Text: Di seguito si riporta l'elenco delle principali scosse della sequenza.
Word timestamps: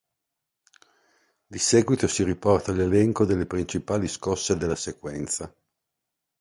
Di 1.45 1.59
seguito 1.59 2.07
si 2.07 2.23
riporta 2.23 2.71
l'elenco 2.71 3.23
delle 3.23 3.45
principali 3.45 4.07
scosse 4.07 4.57
della 4.57 4.75
sequenza. 4.75 5.53